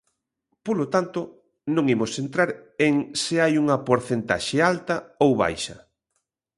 [0.65, 1.19] Polo tanto,
[1.75, 2.49] non imos entrar
[2.87, 5.77] en se hai unha porcentaxe alta ou baixa.